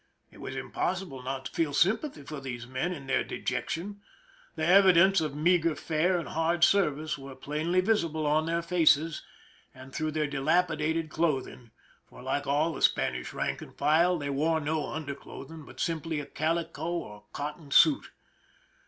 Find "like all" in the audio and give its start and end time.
12.23-12.73